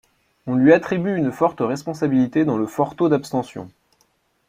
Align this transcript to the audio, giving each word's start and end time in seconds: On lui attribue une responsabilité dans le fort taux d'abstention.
On 0.47 0.55
lui 0.55 0.73
attribue 0.73 1.15
une 1.15 1.29
responsabilité 1.59 2.43
dans 2.43 2.57
le 2.57 2.65
fort 2.65 2.95
taux 2.95 3.07
d'abstention. 3.07 3.69